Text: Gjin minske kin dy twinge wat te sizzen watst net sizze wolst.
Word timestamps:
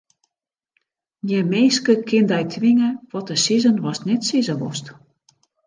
Gjin 1.31 1.47
minske 1.51 1.93
kin 2.07 2.25
dy 2.31 2.41
twinge 2.53 2.89
wat 3.11 3.25
te 3.27 3.35
sizzen 3.45 3.81
watst 3.85 4.05
net 4.07 4.21
sizze 4.29 4.55
wolst. 4.61 4.85